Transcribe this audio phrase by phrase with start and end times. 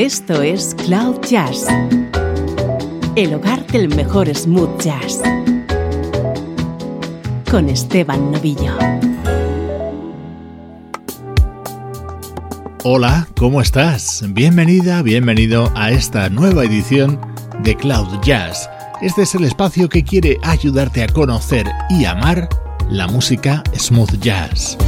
[0.00, 1.66] Esto es Cloud Jazz,
[3.16, 5.20] el hogar del mejor smooth jazz,
[7.50, 8.78] con Esteban Novillo.
[12.82, 14.24] Hola, ¿cómo estás?
[14.30, 17.20] Bienvenida, bienvenido a esta nueva edición
[17.62, 18.70] de Cloud Jazz.
[19.02, 22.48] Este es el espacio que quiere ayudarte a conocer y amar
[22.88, 24.78] la música smooth jazz.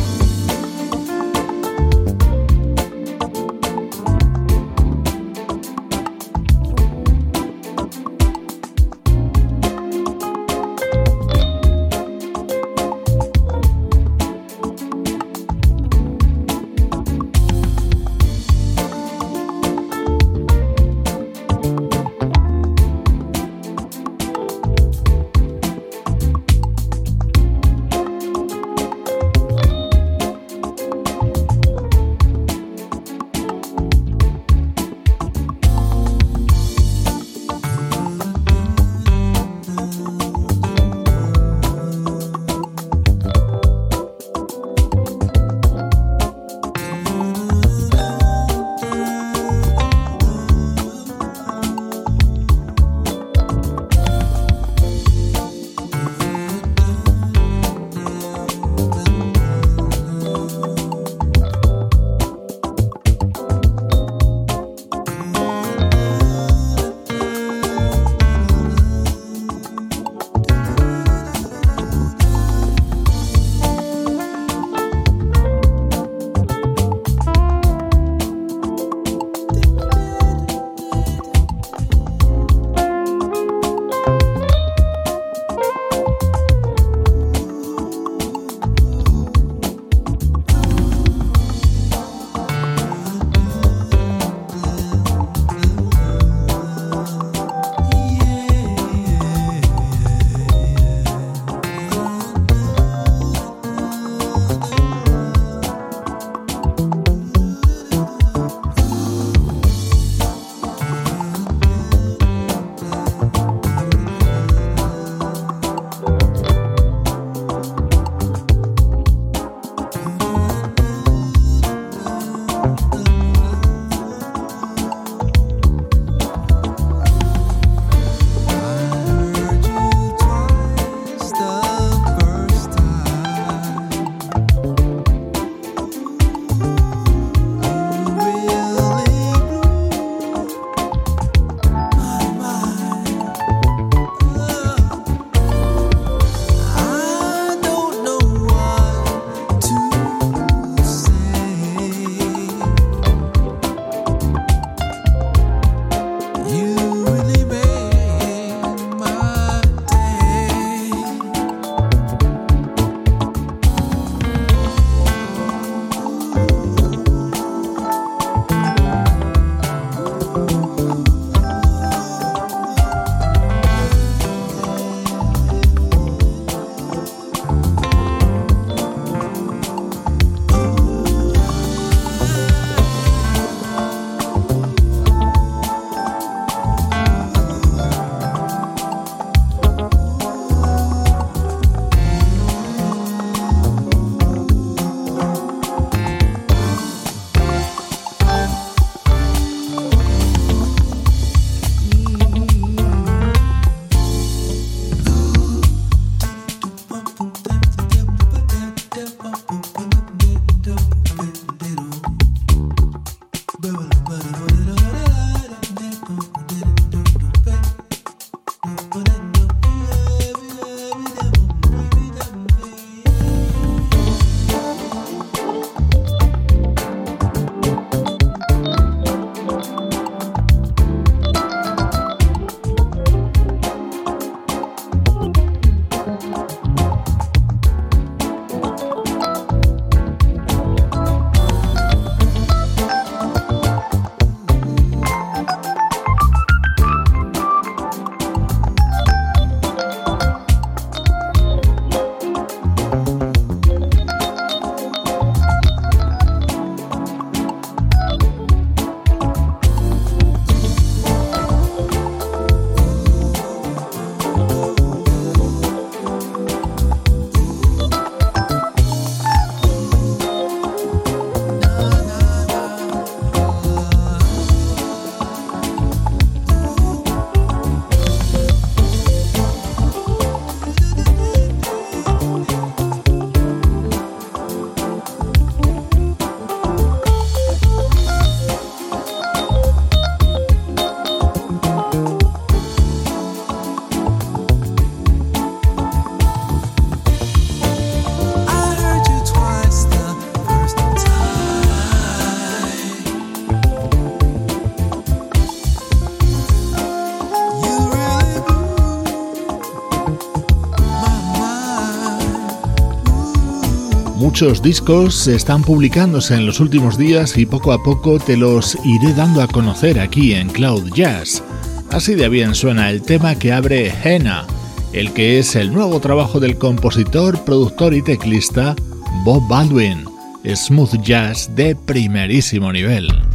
[314.33, 319.13] Muchos discos están publicándose en los últimos días y poco a poco te los iré
[319.13, 321.43] dando a conocer aquí en Cloud Jazz.
[321.91, 324.47] Así de bien suena el tema que abre Henna,
[324.95, 328.75] el que es el nuevo trabajo del compositor, productor y teclista
[329.23, 330.07] Bob Baldwin,
[330.47, 333.32] smooth jazz de primerísimo nivel.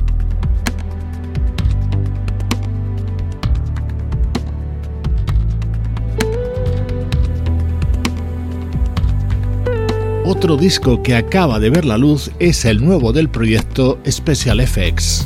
[10.29, 15.25] Otro disco que acaba de ver la luz es el nuevo del proyecto Special Effects.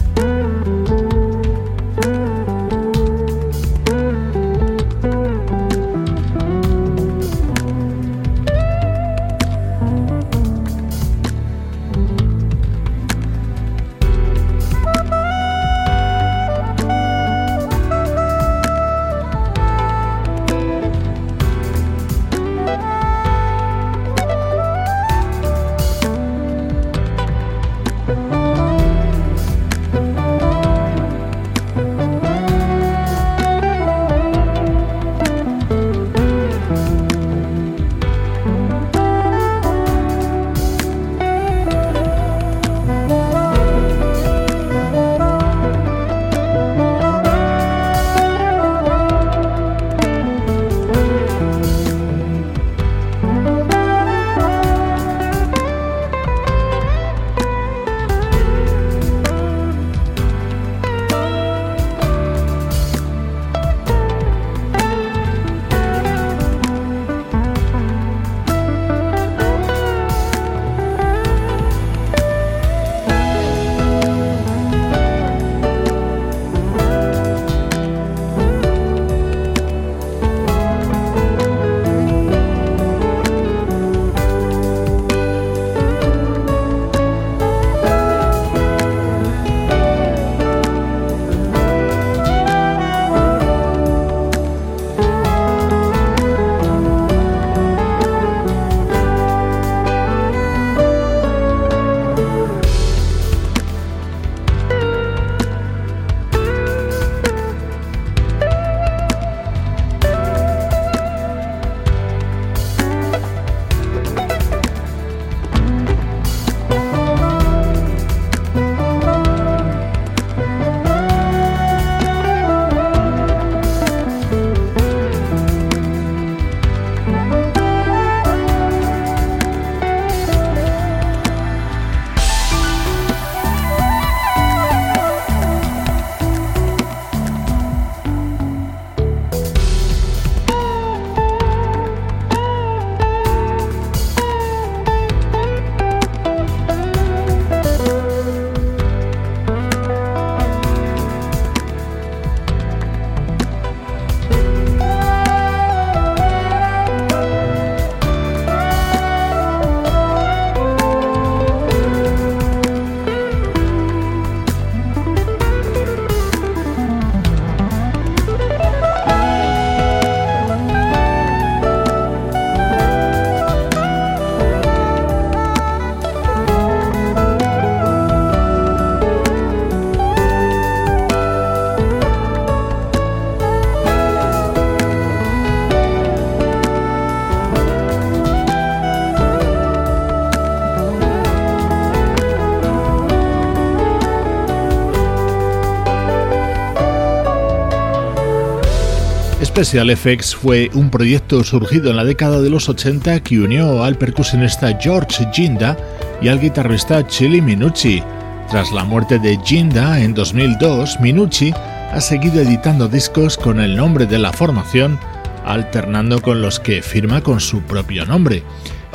[199.64, 203.96] Special Effects fue un proyecto surgido en la década de los 80 que unió al
[203.96, 205.78] percusionista George Ginda
[206.20, 208.02] y al guitarrista Chili Minucci.
[208.50, 211.54] Tras la muerte de Ginda en 2002, Minucci
[211.92, 215.00] ha seguido editando discos con el nombre de la formación,
[215.46, 218.42] alternando con los que firma con su propio nombre.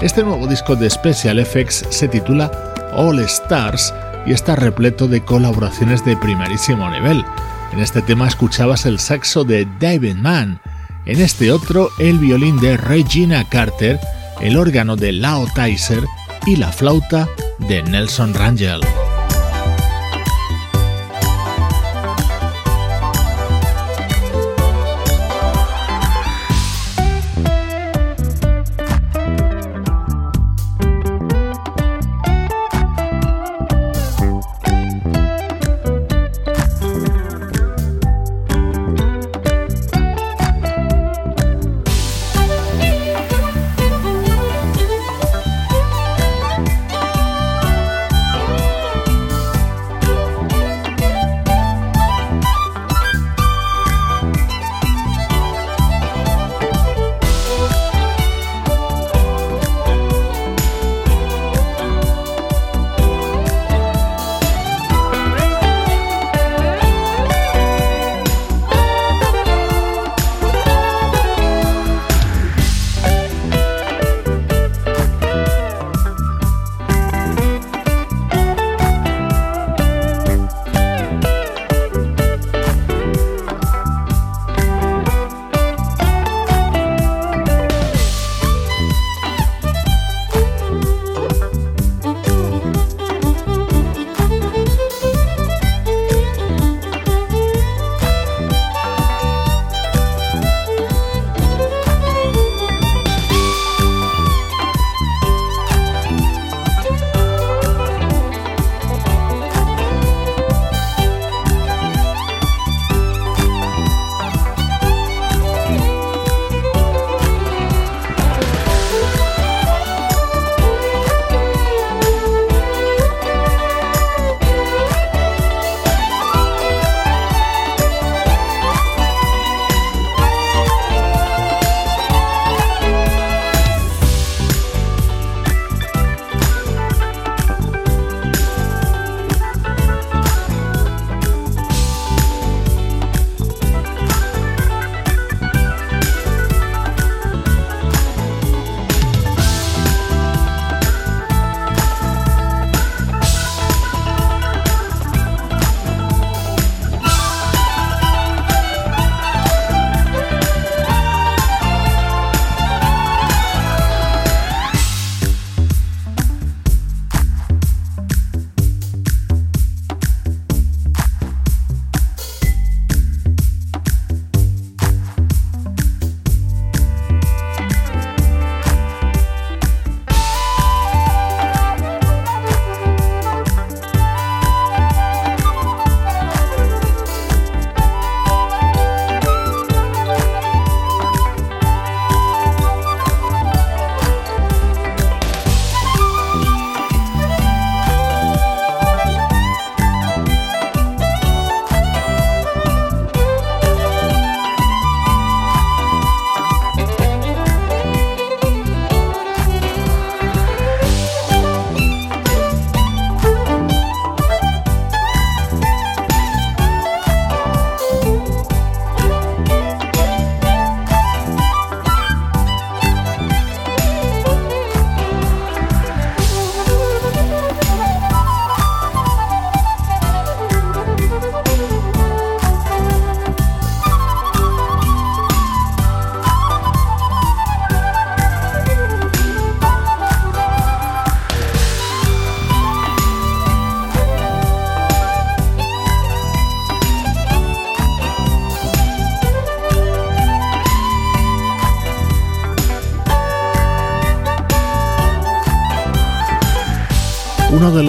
[0.03, 2.51] Este nuevo disco de Special Effects se titula
[2.93, 3.95] All Stars
[4.27, 7.25] y está repleto de colaboraciones de primerísimo nivel.
[7.73, 10.61] En este tema escuchabas el saxo de David Mann,
[11.05, 14.01] en este otro el violín de Regina Carter,
[14.41, 16.05] el órgano de Lao Tyser
[16.47, 18.81] y la flauta de Nelson Rangel.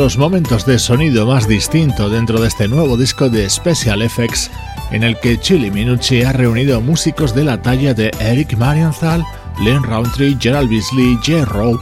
[0.08, 4.50] Los momentos de sonido más distinto dentro de este nuevo disco de Special Effects,
[4.90, 9.26] en el que Chili Minucci ha reunido músicos de la talla de Eric Marienthal,
[9.62, 11.44] Len Roundtree, Gerald Beasley, J.
[11.44, 11.82] Rowe,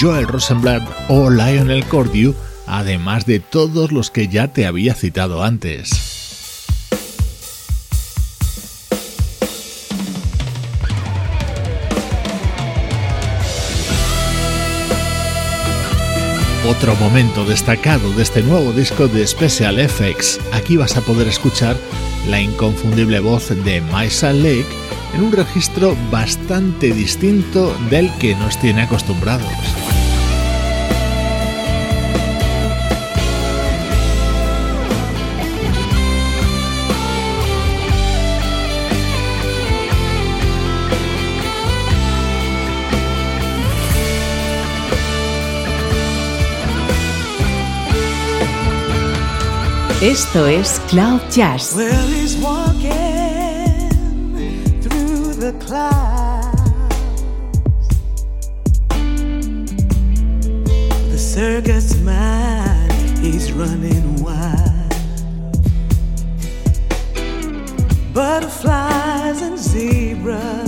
[0.00, 2.34] Joel Rosenblatt o Lionel Cordew,
[2.66, 6.05] además de todos los que ya te había citado antes.
[16.68, 20.40] Otro momento destacado de este nuevo disco de Special Effects.
[20.52, 21.76] Aquí vas a poder escuchar
[22.28, 24.66] la inconfundible voz de Maisa Lake
[25.14, 29.46] en un registro bastante distinto del que nos tiene acostumbrados.
[50.06, 51.74] Esto es Cloud Jazz.
[51.74, 53.90] Well, he's walking
[54.80, 56.46] through the clouds.
[61.10, 62.88] The circus man,
[63.50, 64.94] running wild.
[68.14, 70.65] Butterflies and zebras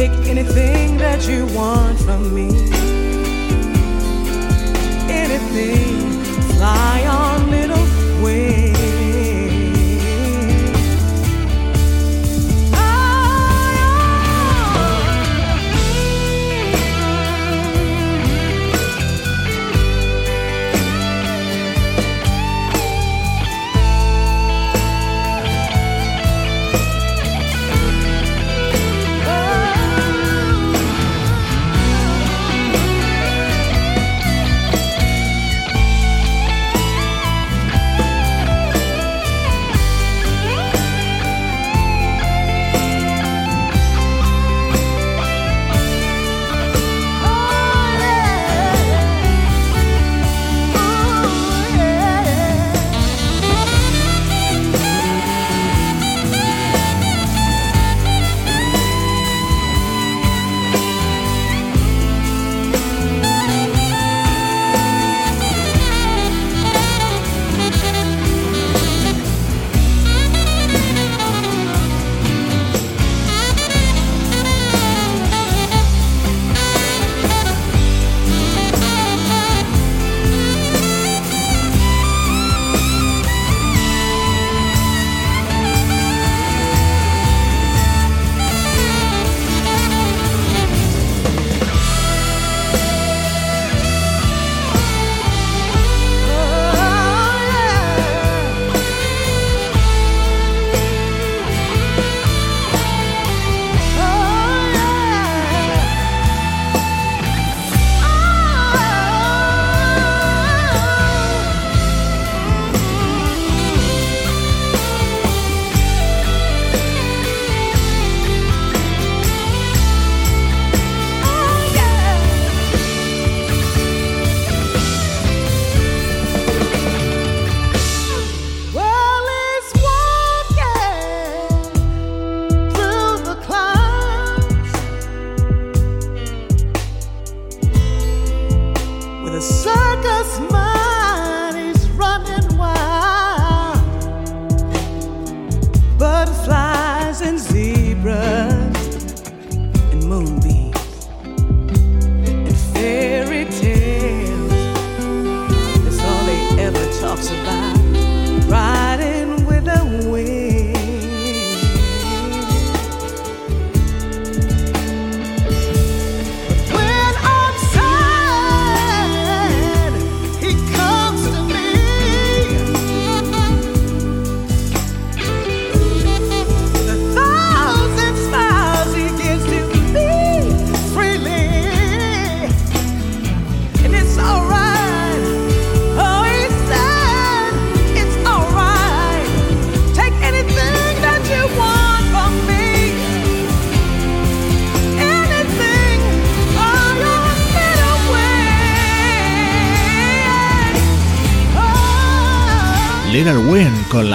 [0.00, 2.48] Take anything that you want from me.
[5.10, 6.22] Anything.
[6.56, 7.29] Fly on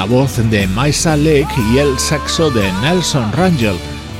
[0.06, 3.76] la voz de Maisa Lake y el saxo de Nelson Rangel,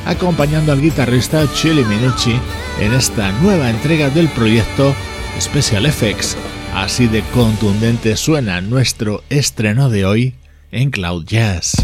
[0.08, 2.40] acompañando al guitarrista Chili Minucci
[2.80, 4.96] en esta nueva entrega del proyecto
[5.40, 6.38] Special Effects.
[6.74, 10.36] Así de contundente suena nuestro estreno de hoy
[10.72, 11.76] en Cloud Jazz.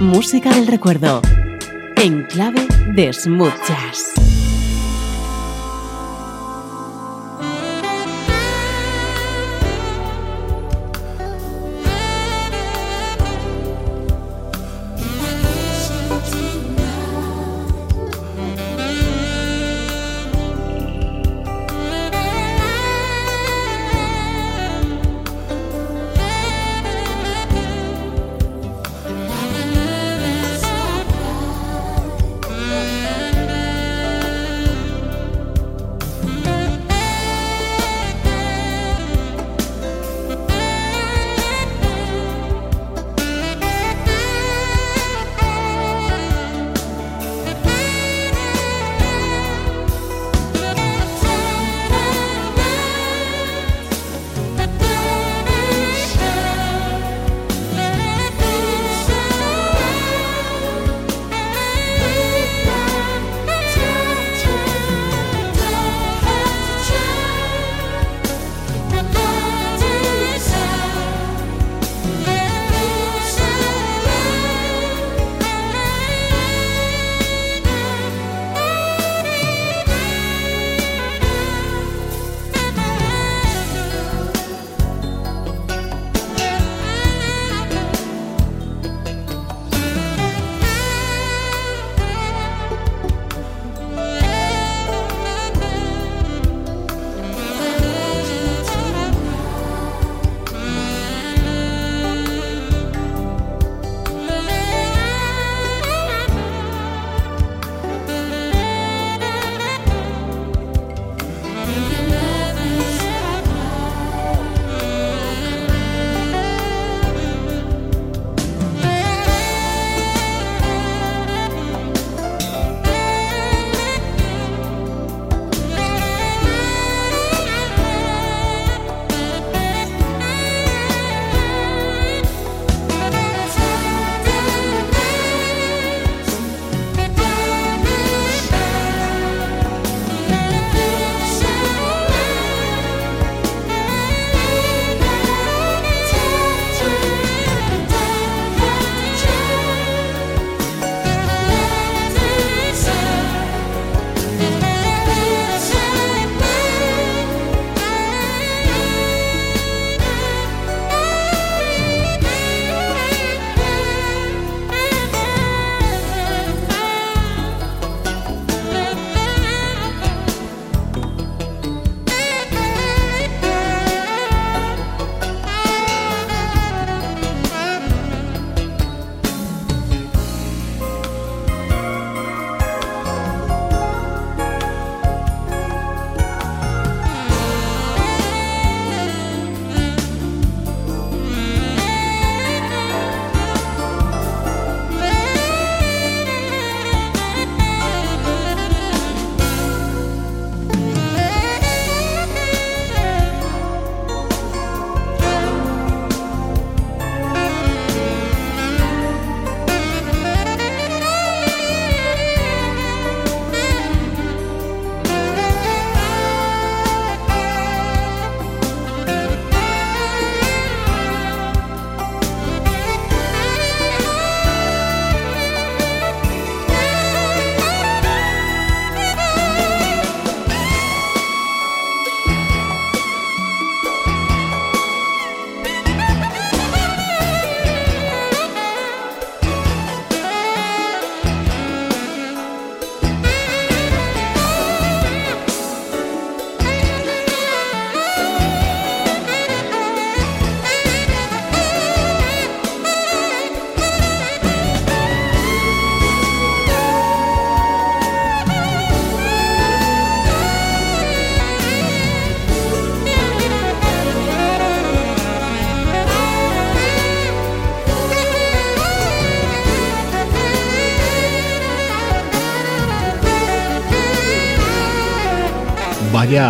[0.00, 1.22] Música del recuerdo
[1.96, 4.31] en clave de smooth jazz.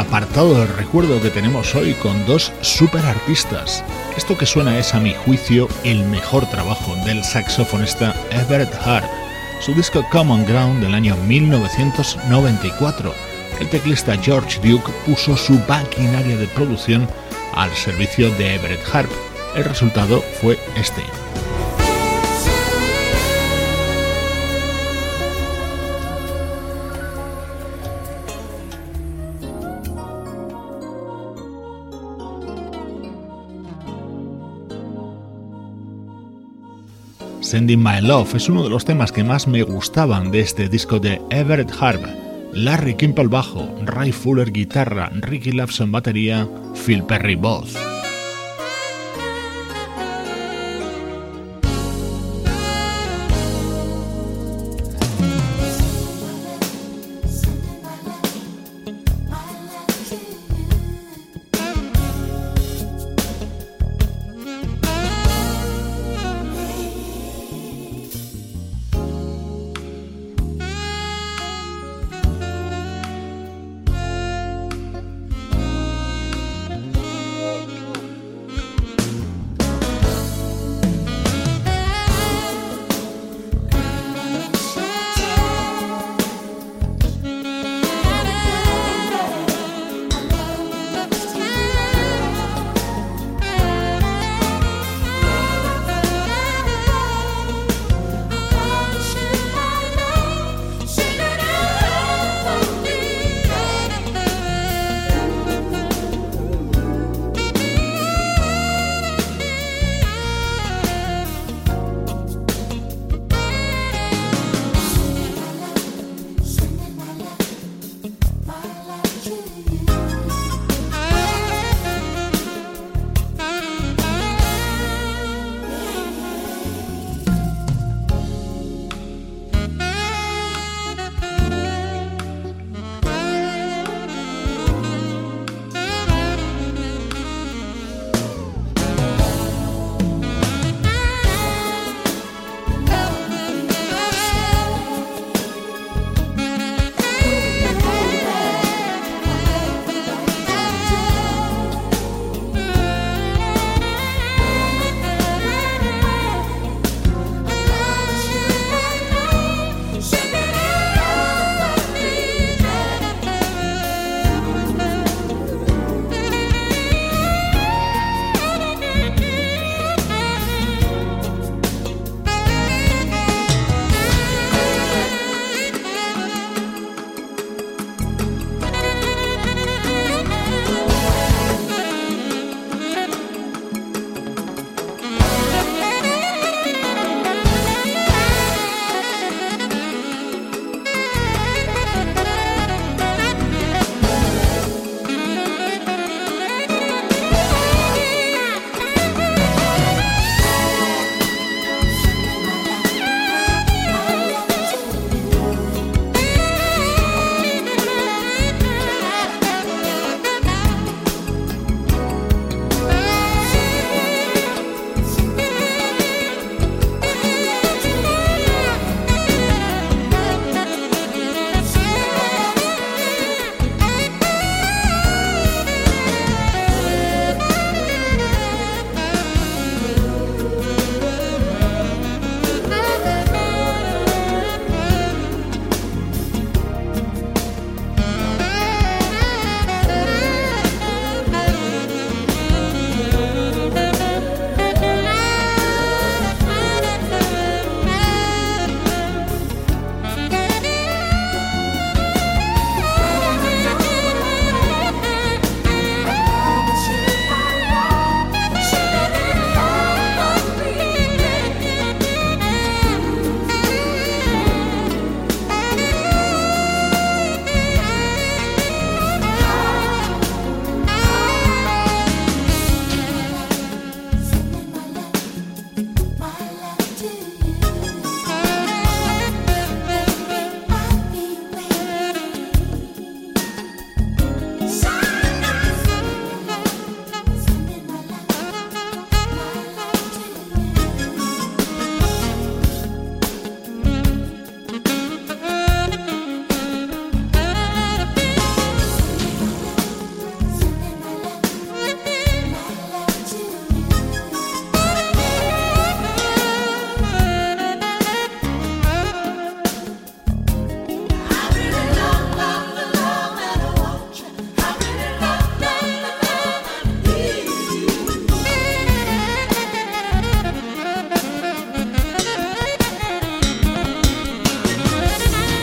[0.01, 3.85] Apartado del recuerdo que tenemos hoy con dos super artistas.
[4.17, 9.07] Esto que suena es, a mi juicio, el mejor trabajo del saxofonista Everett Harp,
[9.61, 13.15] su disco Common Ground del año 1994.
[13.61, 17.09] El teclista George Duke puso su maquinaria de producción
[17.55, 19.11] al servicio de Everett Harp.
[19.55, 21.03] El resultado fue este.
[37.53, 40.99] Sending My Love es uno de los temas que más me gustaban de este disco
[40.99, 42.03] de Everett Harp.
[42.55, 46.49] Larry Kimpel bajo, Ray Fuller guitarra, Ricky Lapson batería,
[46.87, 47.77] Phil Perry voz.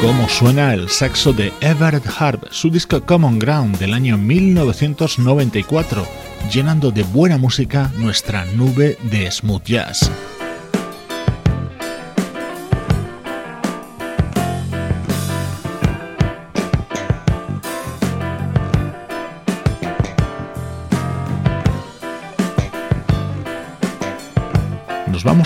[0.10, 6.04] Cómo suena el saxo de Everett Harp, su disco Common Ground del año 1994,
[6.52, 10.10] llenando de buena música nuestra nube de smooth jazz.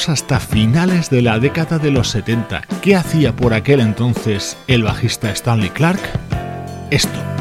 [0.09, 2.61] Hasta finales de la década de los 70.
[2.81, 6.01] ¿Qué hacía por aquel entonces el bajista Stanley Clark?
[6.89, 7.32] Esto.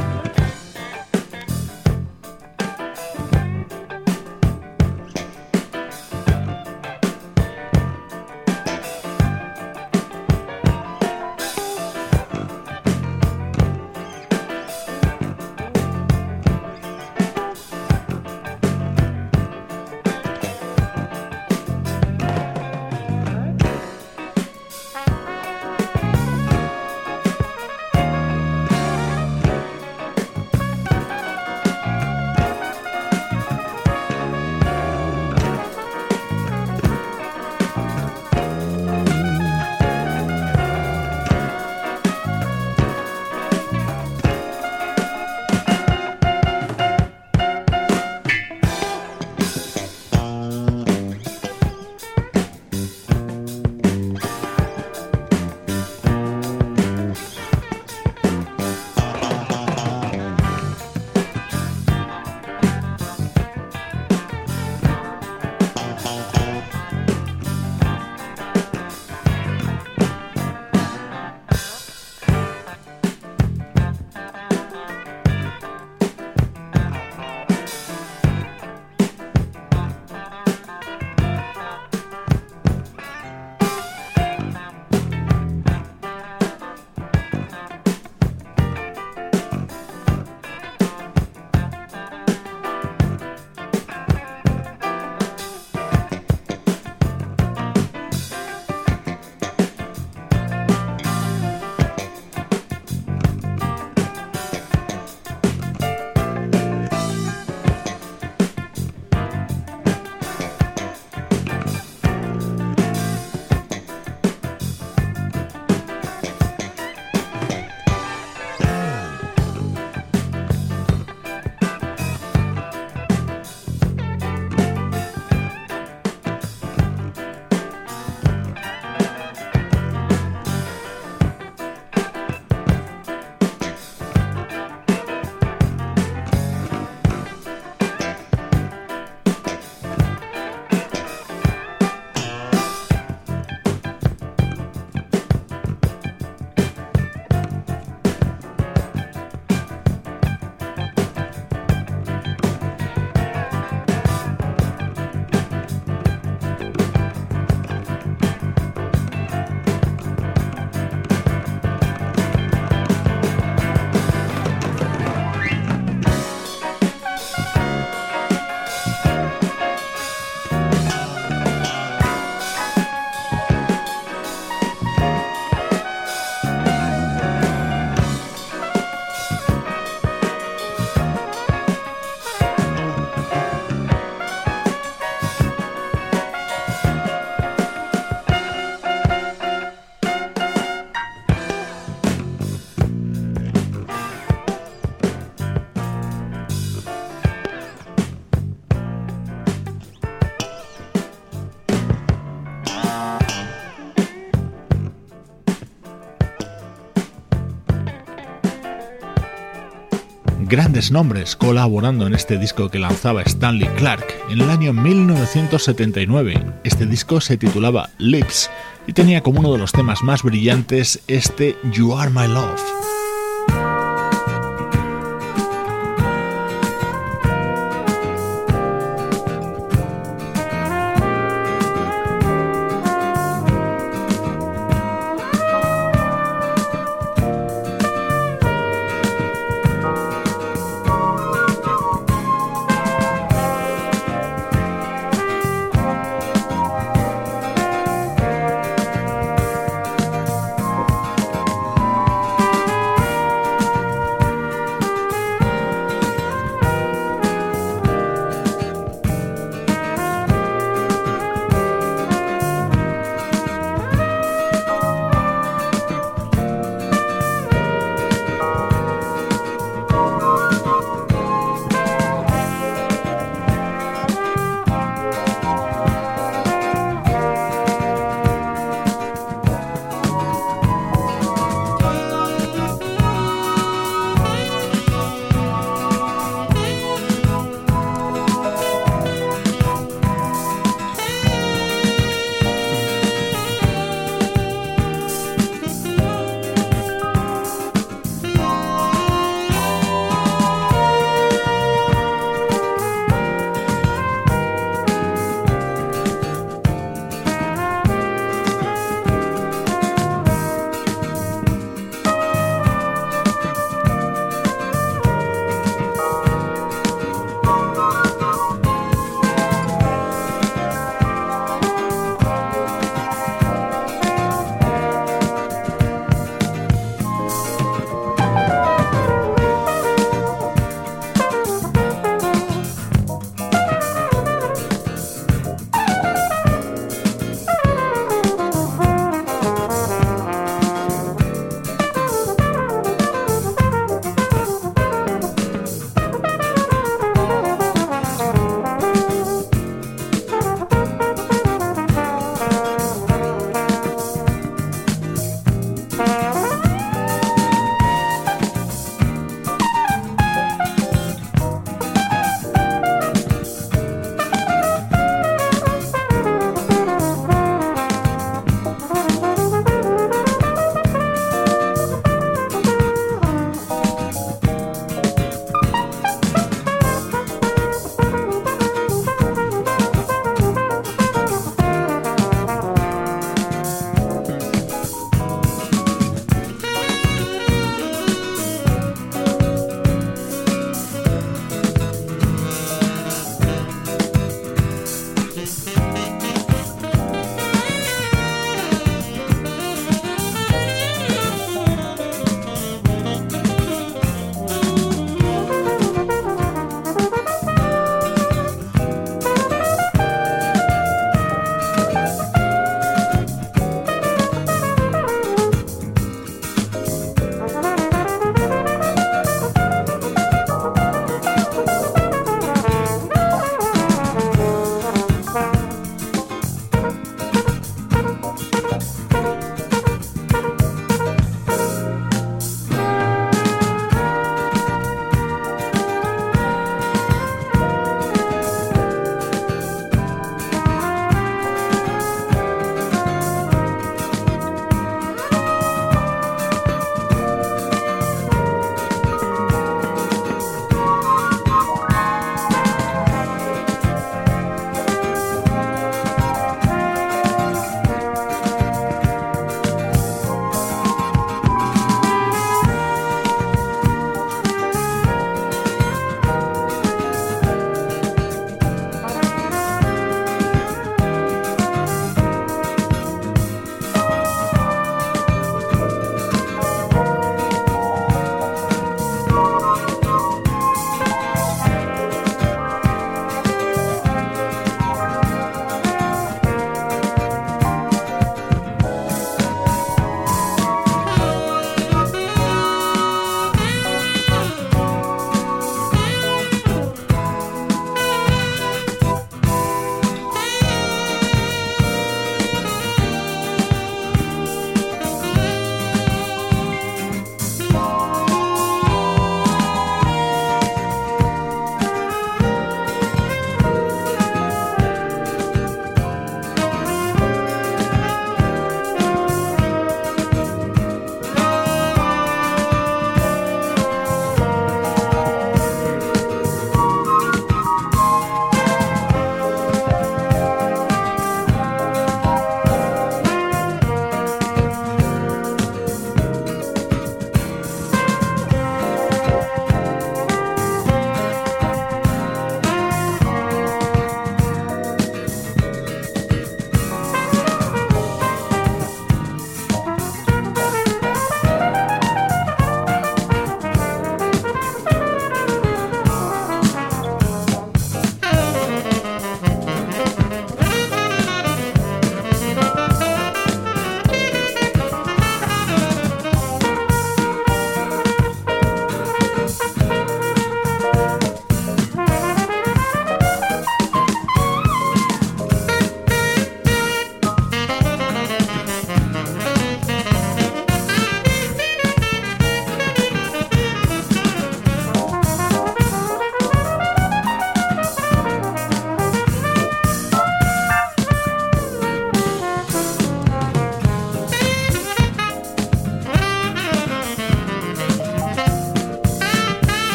[210.53, 216.45] Grandes nombres colaborando en este disco que lanzaba Stanley Clark en el año 1979.
[216.63, 218.51] Este disco se titulaba Lips
[218.87, 222.82] y tenía como uno de los temas más brillantes este You Are My Love.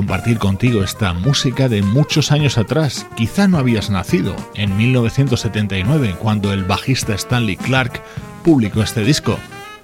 [0.00, 3.06] Compartir contigo esta música de muchos años atrás.
[3.16, 8.02] Quizá no habías nacido en 1979 cuando el bajista Stanley Clark
[8.42, 9.38] publicó este disco.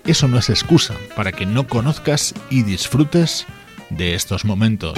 [0.07, 3.45] Eso no es excusa para que no conozcas y disfrutes
[3.91, 4.97] de estos momentos.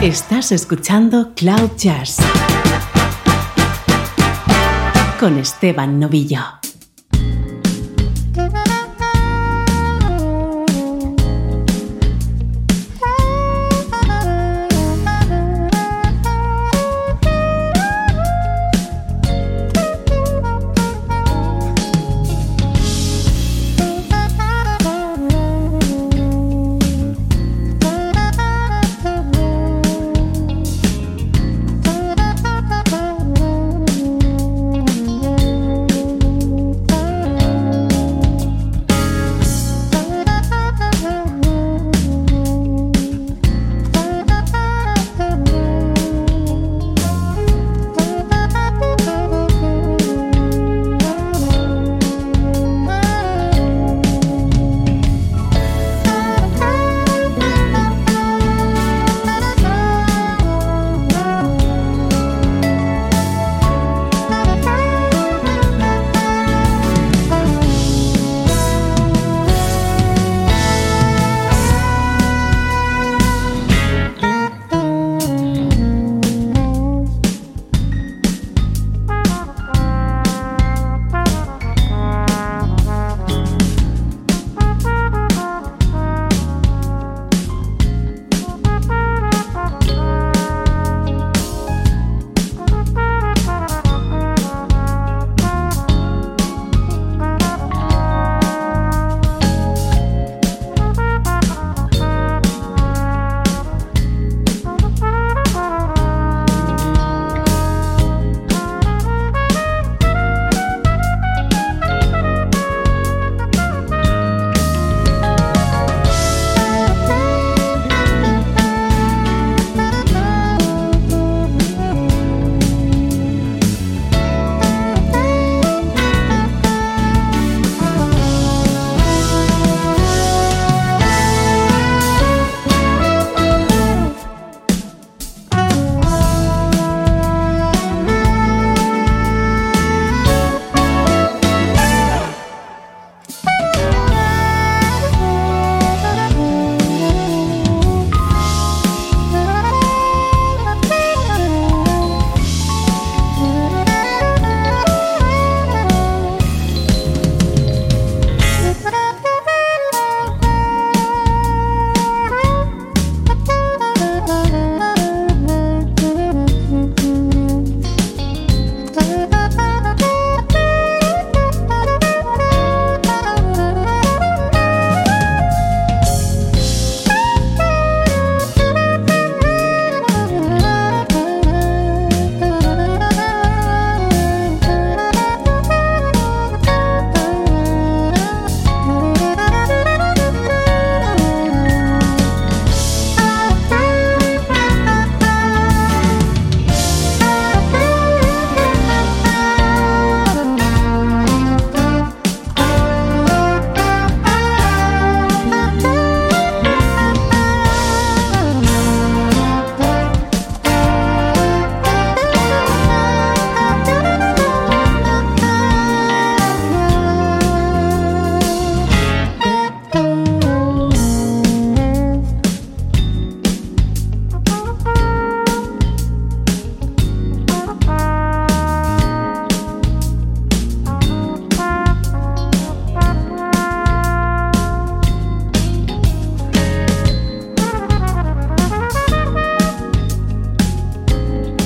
[0.00, 2.16] Estás escuchando Cloud Jazz
[5.20, 6.61] con Esteban Novillo.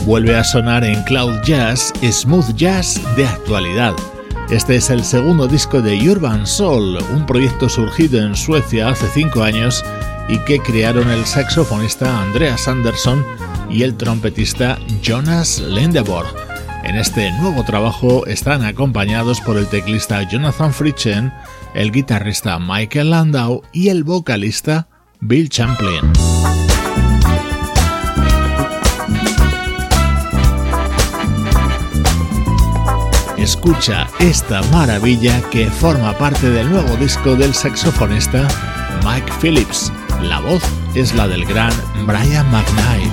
[0.07, 3.93] Vuelve a sonar en Cloud Jazz Smooth Jazz de actualidad.
[4.51, 9.43] Este es el segundo disco de Urban Soul, un proyecto surgido en Suecia hace cinco
[9.43, 9.85] años
[10.29, 13.27] y que crearon el saxofonista Andreas Andersson
[13.69, 16.33] y el trompetista Jonas Lindeborg.
[16.85, 21.33] En este nuevo trabajo están acompañados por el teclista Jonathan Fritchen,
[21.75, 24.87] el guitarrista Michael Landau y el vocalista
[25.21, 26.16] Bill Champlin.
[33.47, 38.49] Escucha esta maravilla que forma parte del nuevo disco del saxofonista
[39.05, 40.65] Mike Phillips, La voz
[40.97, 41.73] es la del gran
[42.07, 43.13] Brian McKnight.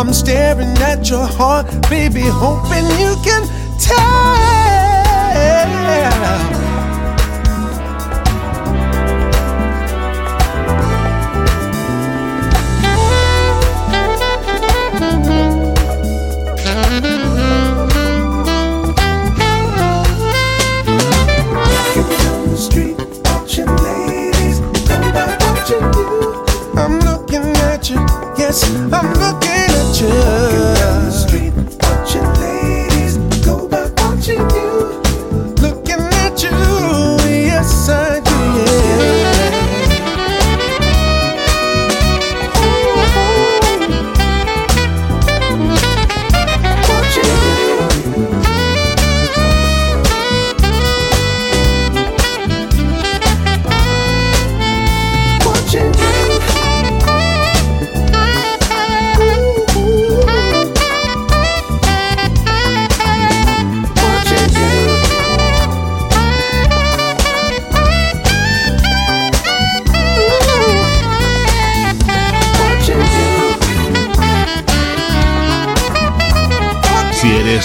[0.00, 3.46] I'm staring at your heart, baby, hoping you can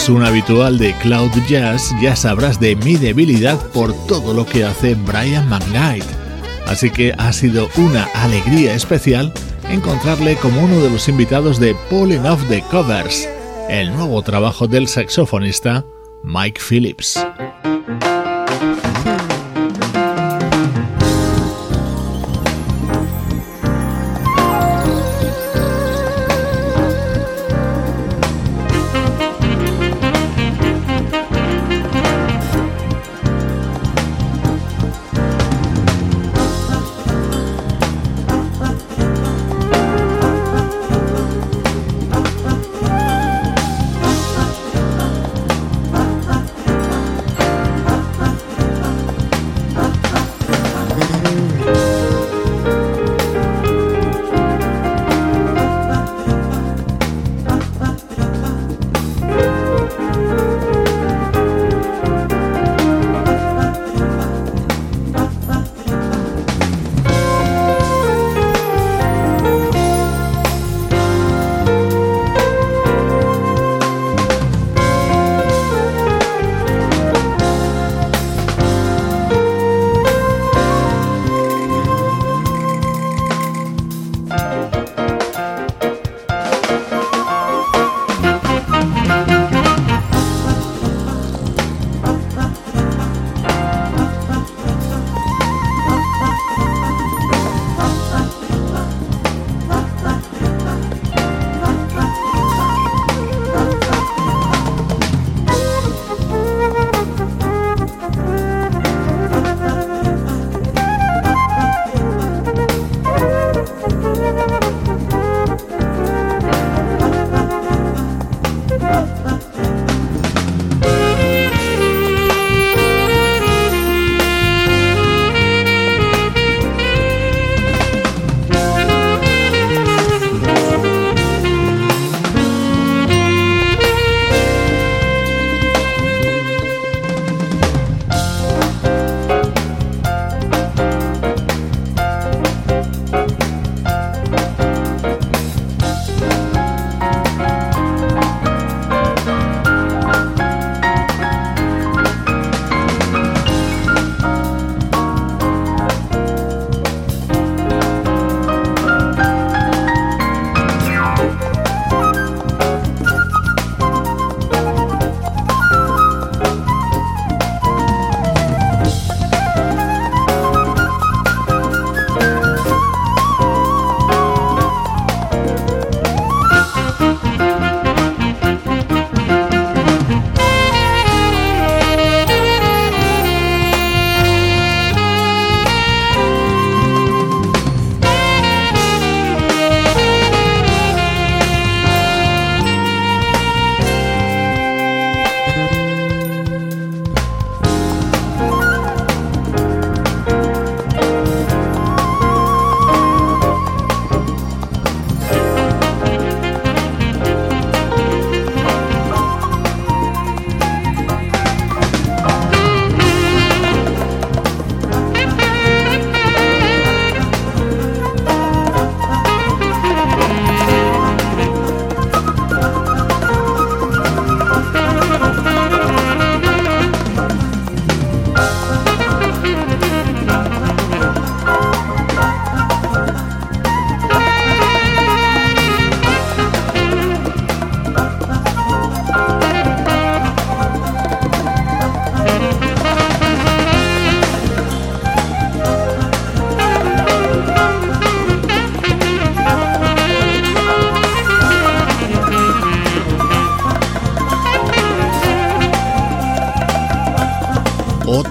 [0.09, 4.95] un habitual de Cloud Jazz, ya sabrás de mi debilidad por todo lo que hace
[4.95, 6.03] Brian McKnight.
[6.65, 9.31] Así que ha sido una alegría especial
[9.69, 13.29] encontrarle como uno de los invitados de Pulling Off the Covers,
[13.69, 15.85] el nuevo trabajo del saxofonista
[16.23, 17.23] Mike Phillips.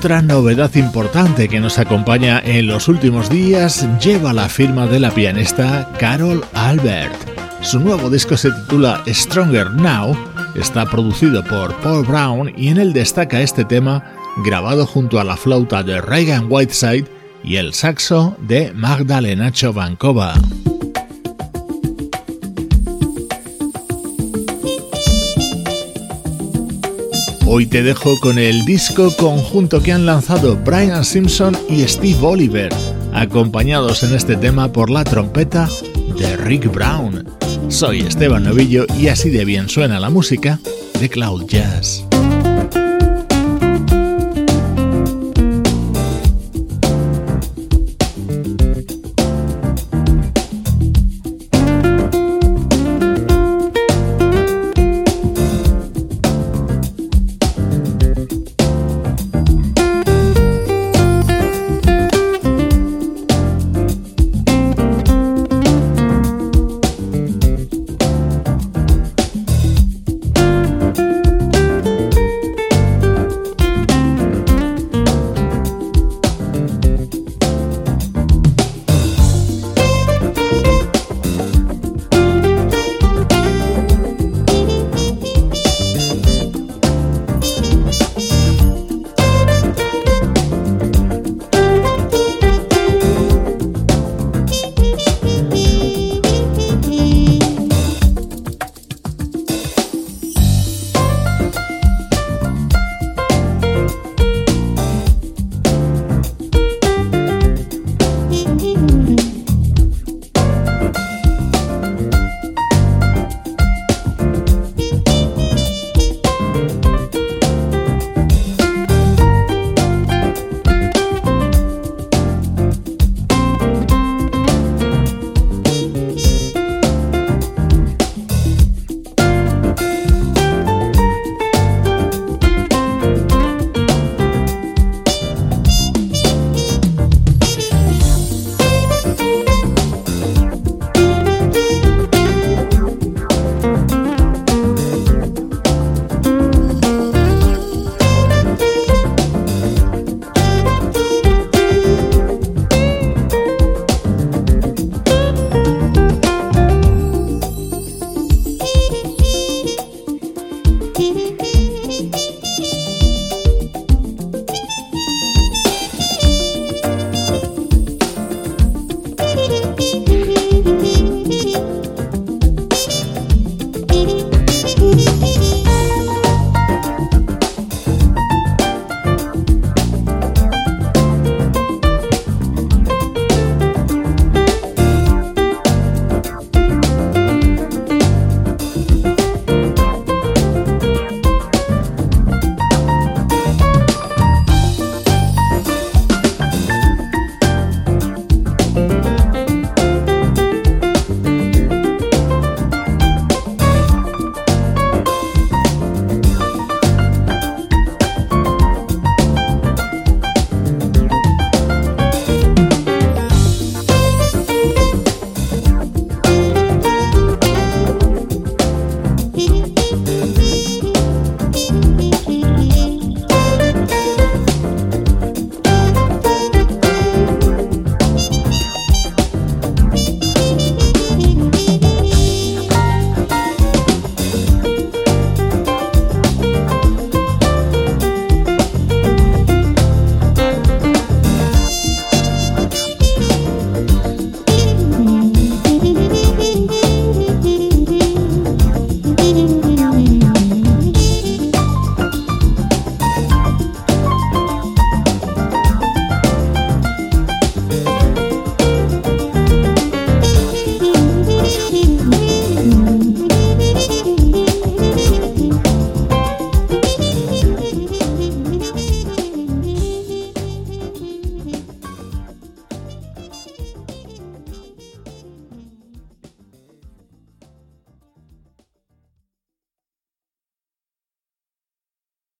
[0.05, 5.11] Otra novedad importante que nos acompaña en los últimos días lleva la firma de la
[5.11, 7.15] pianista Carol Albert.
[7.63, 10.15] Su nuevo disco se titula Stronger Now,
[10.57, 14.05] está producido por Paul Brown y en él destaca este tema
[14.45, 17.07] grabado junto a la flauta de Reagan Whiteside
[17.43, 20.35] y el saxo de Magdalena Chovankova.
[27.57, 32.75] Hoy te dejo con el disco conjunto que han lanzado Brian Simpson y Steve Oliver,
[33.13, 35.69] acompañados en este tema por la trompeta
[36.19, 37.25] de Rick Brown.
[37.69, 40.59] Soy Esteban Novillo y así de bien suena la música
[40.99, 42.05] de Cloud Jazz.